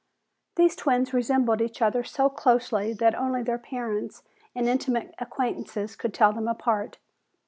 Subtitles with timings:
[0.55, 4.23] These twins resembled each other so closely that only their parents
[4.55, 6.97] and intimate acquaintances could tell them apart.